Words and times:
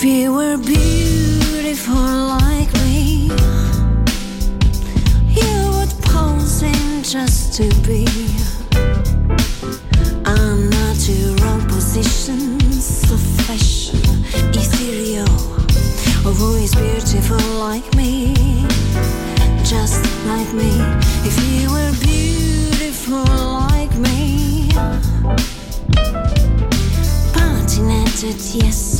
If 0.00 0.04
you 0.04 0.32
were 0.32 0.56
beautiful 0.56 1.96
like 1.96 2.72
me, 2.84 3.32
you 5.26 5.70
would 5.74 5.90
pose 6.06 6.62
in 6.62 7.02
just 7.02 7.54
to 7.54 7.64
be. 7.82 8.06
Fashion, 13.48 13.98
ethereal. 14.54 15.26
Beautiful 16.76 17.58
like 17.58 17.92
me? 17.96 18.34
Just 19.64 20.04
like 20.26 20.52
me. 20.54 20.70
If 21.26 21.34
you 21.50 21.72
were 21.72 21.92
beautiful 21.98 23.24
like 23.24 23.92
me, 23.96 24.68
yes. 28.54 28.97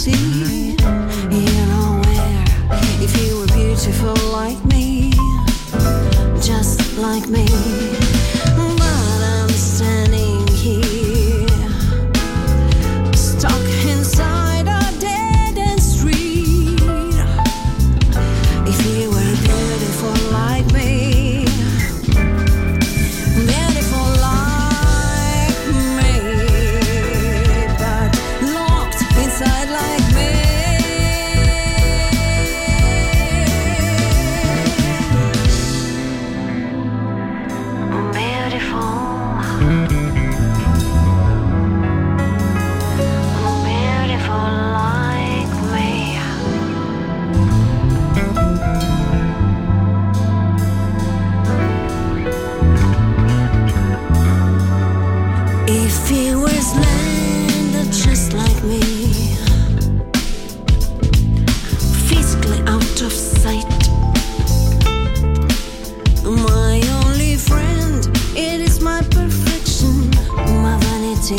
see. 0.00 0.59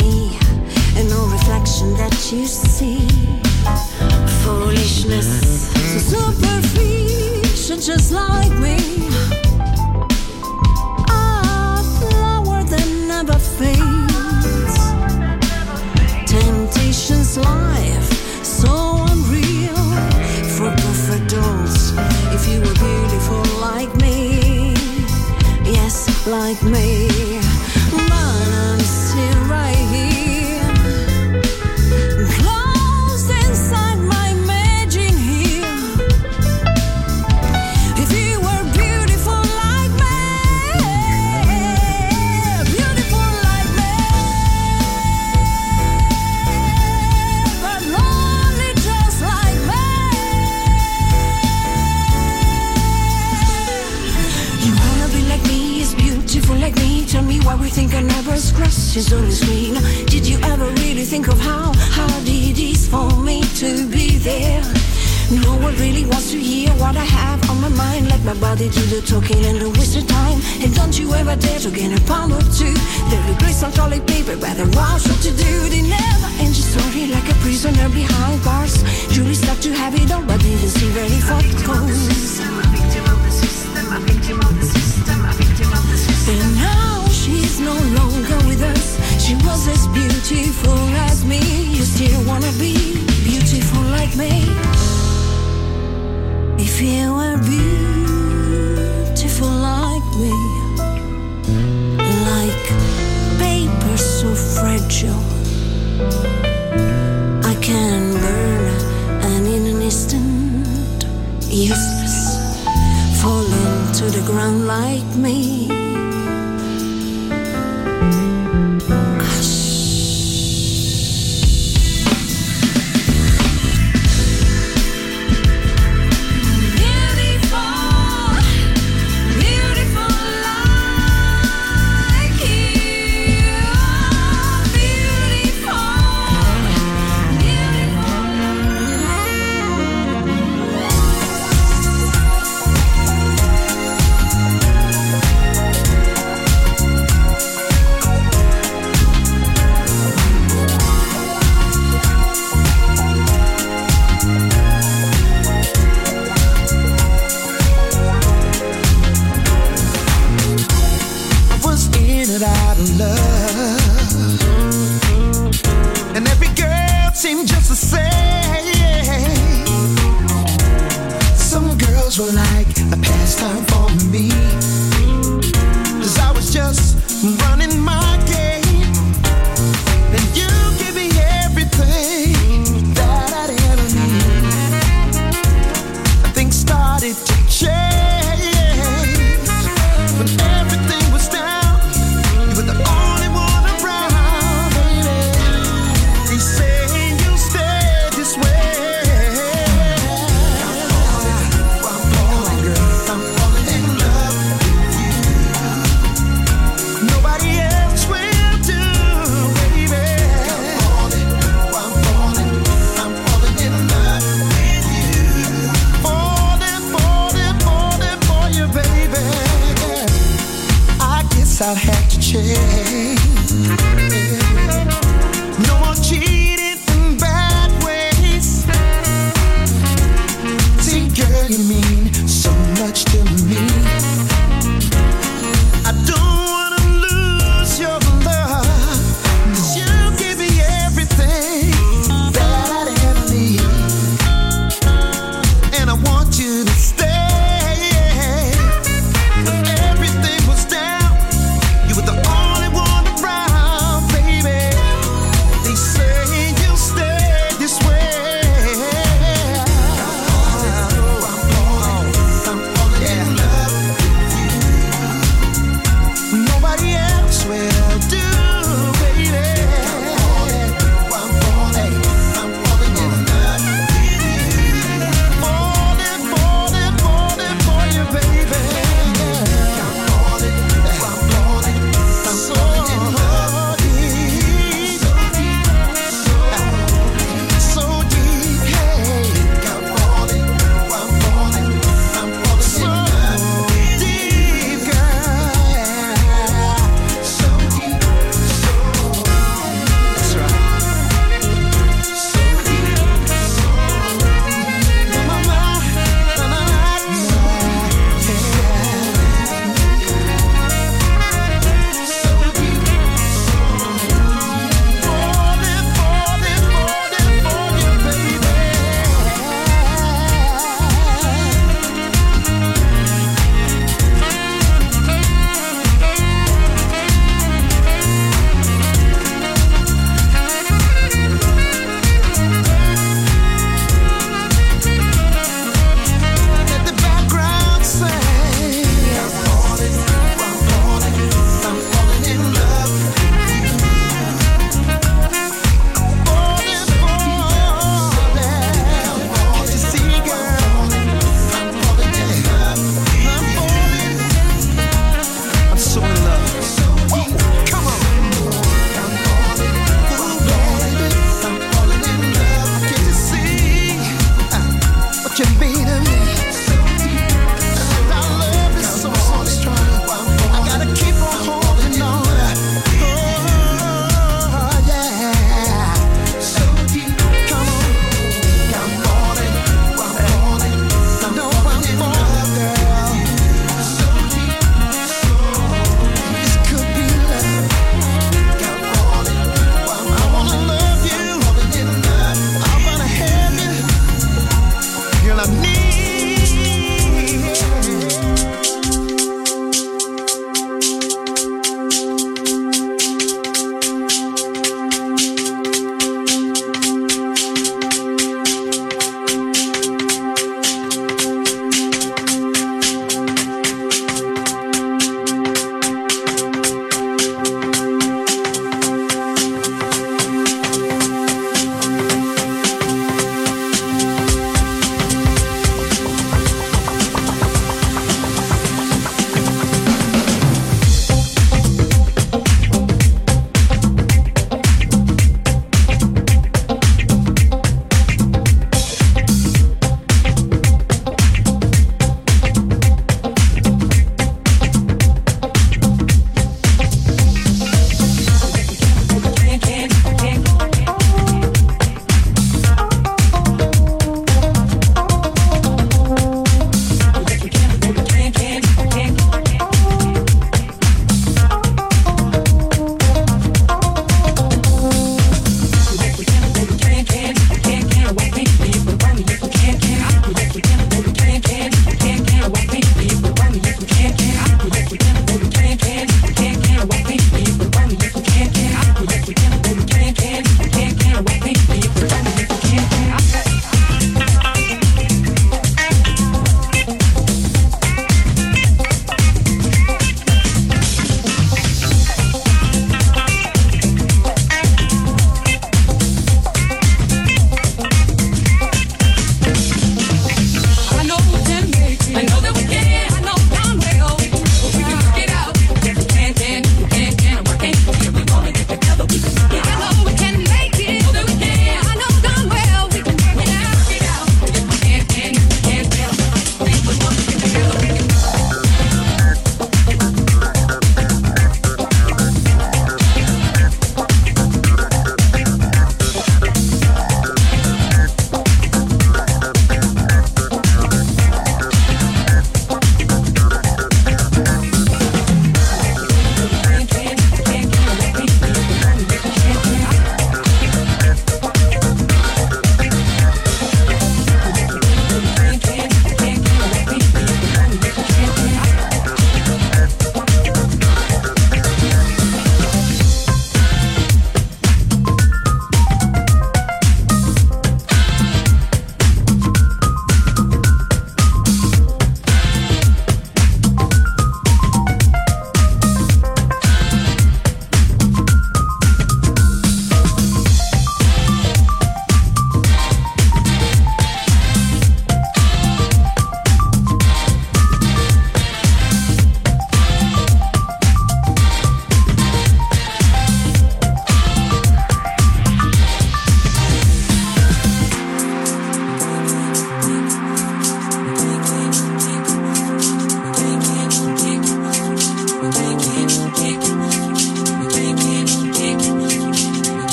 and 0.00 1.08
no 1.10 1.26
reflection 1.26 1.92
that 1.94 2.32
you 2.32 2.46
see. 2.46 3.06
Foolishness, 4.42 5.68
so 6.10 6.18
superficial, 6.30 7.76
just 7.76 8.12
like 8.12 8.52
me. 8.58 9.01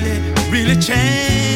really, 0.00 0.20
really 0.50 0.80
changed. 0.80 1.47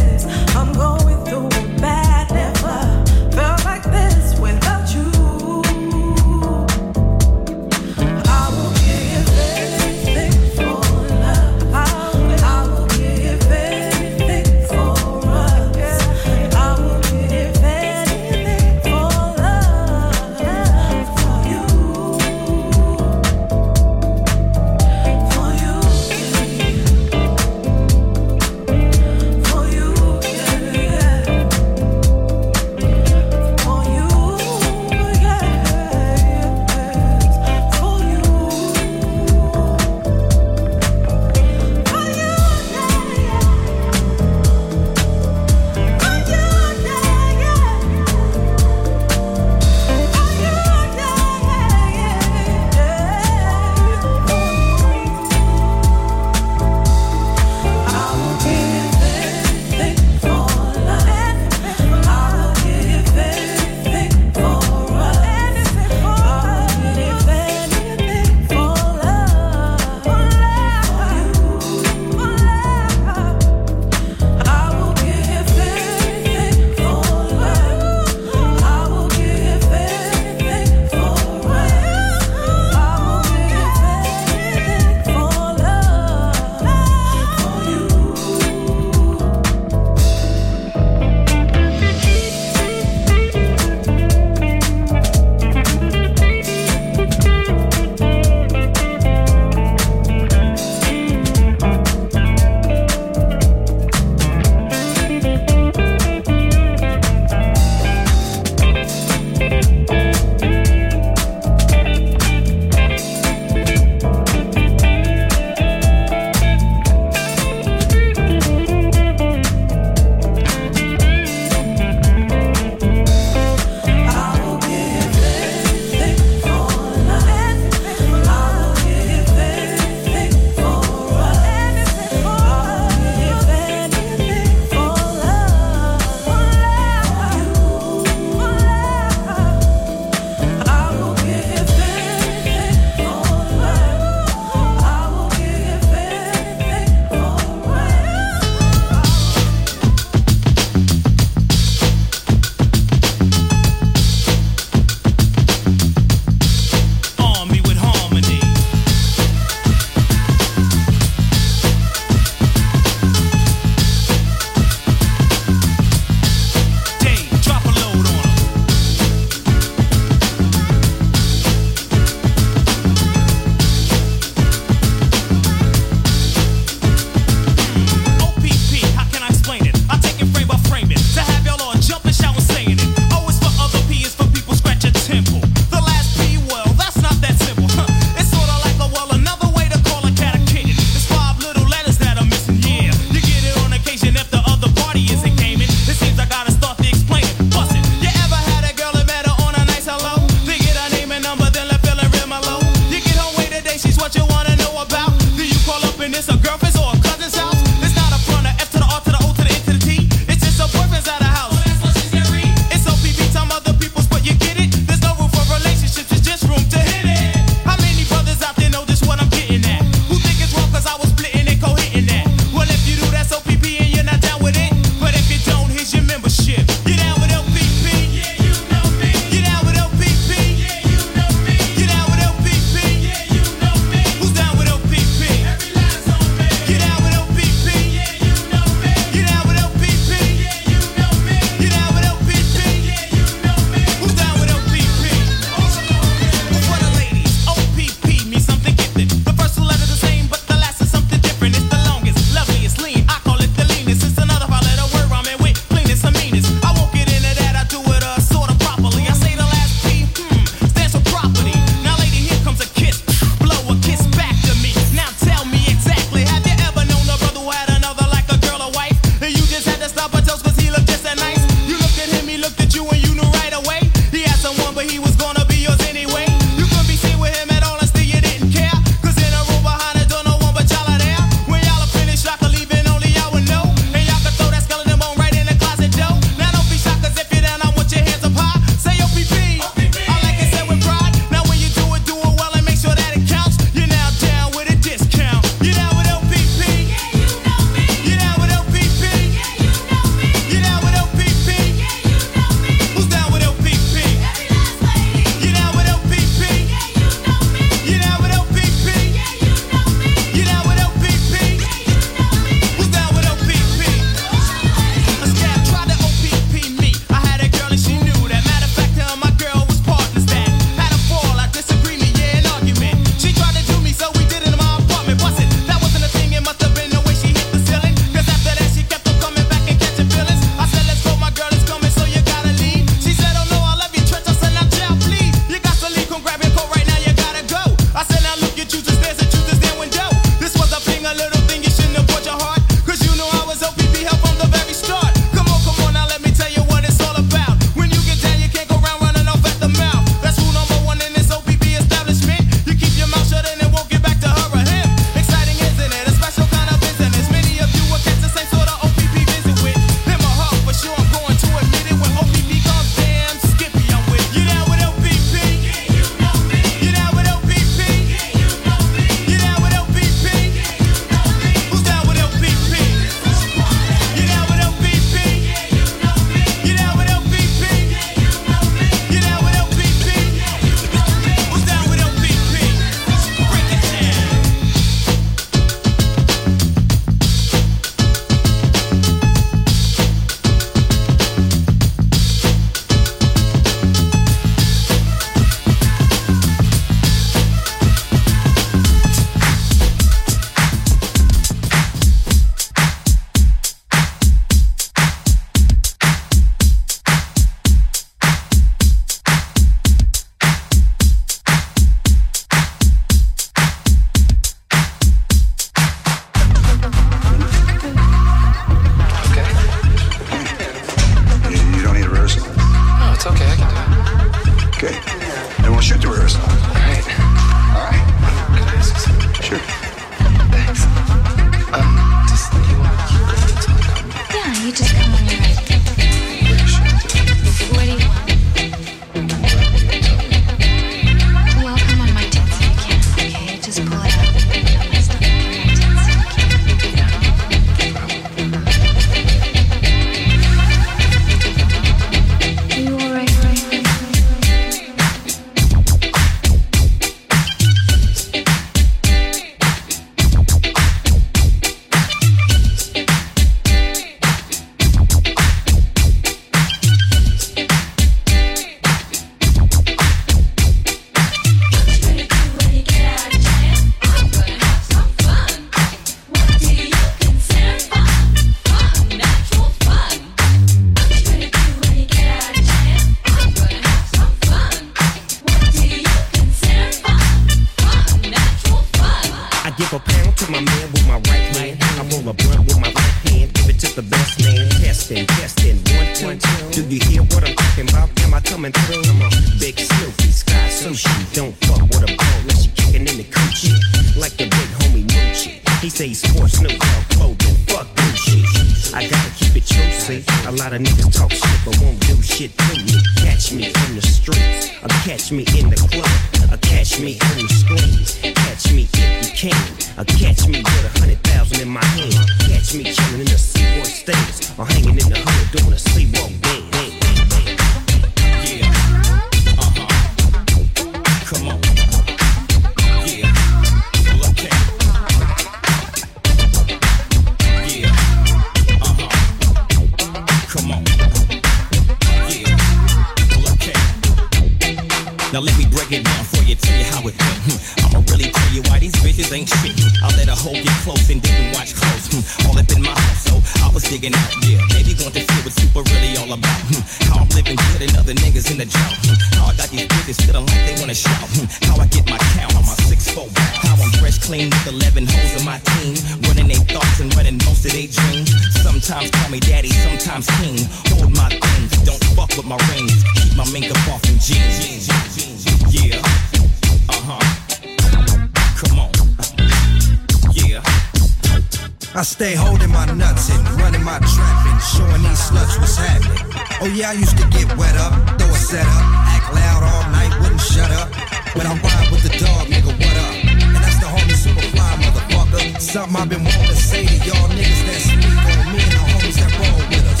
Stay 582.16 582.32
holding 582.34 582.72
my 582.72 582.86
nuts 582.96 583.28
and 583.28 583.44
running 583.60 583.84
my 583.84 584.00
trap 584.00 584.46
and 584.48 584.56
showing 584.72 585.04
these 585.04 585.20
sluts 585.20 585.60
what's 585.60 585.76
happening. 585.76 586.16
Oh 586.64 586.72
yeah, 586.72 586.88
I 586.88 586.92
used 586.96 587.12
to 587.20 587.28
get 587.28 587.44
wet 587.60 587.76
up, 587.76 587.92
throw 588.16 588.32
a 588.32 588.40
set 588.40 588.64
up, 588.64 588.84
act 589.04 589.36
loud 589.36 589.60
all 589.60 589.84
night, 589.92 590.08
wouldn't 590.24 590.40
shut 590.40 590.72
up. 590.80 590.88
But 591.36 591.44
I'm 591.44 591.60
riding 591.60 591.92
with 591.92 592.08
the 592.08 592.16
dog, 592.16 592.48
nigga, 592.48 592.72
what 592.72 592.96
up? 593.04 593.12
And 593.20 593.60
that's 593.60 593.76
the 593.84 593.88
homie 593.92 594.16
superfly 594.16 594.64
motherfucker. 594.80 595.60
Something 595.60 596.00
I've 596.00 596.08
been 596.08 596.24
wanting 596.24 596.48
to 596.48 596.56
say 596.56 596.88
to 596.88 596.96
y'all 597.04 597.28
niggas 597.36 597.62
that 597.68 597.80
sleep 597.84 598.08
on 598.08 598.48
me 598.48 598.64
and 598.64 598.72
the 598.72 598.80
homies 598.80 599.16
that 599.20 599.32
roll 599.36 599.60
with 599.68 599.84
us. 599.92 600.00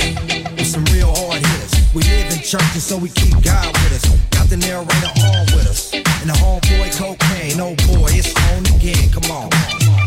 We 0.56 0.64
some 0.64 0.88
real 0.96 1.12
hard 1.12 1.44
hitters. 1.44 1.76
We 1.92 2.00
live 2.00 2.32
in 2.32 2.40
churches, 2.40 2.80
so 2.80 2.96
we 2.96 3.10
keep 3.10 3.36
God 3.44 3.68
with 3.84 3.92
us. 3.92 4.08
Got 4.32 4.48
the 4.48 4.56
narrator 4.56 5.12
on 5.20 5.44
with 5.52 5.68
us. 5.68 5.92
And 5.92 6.32
the 6.32 6.36
homeboy 6.40 6.96
cocaine, 6.96 7.60
oh 7.60 7.76
boy, 7.92 8.08
it's 8.16 8.32
on 8.56 8.64
again. 8.72 9.12
Come 9.12 9.28
on. 9.28 9.50
Come 9.52 9.60
on. 9.60 10.06